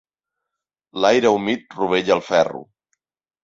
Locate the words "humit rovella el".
1.37-2.27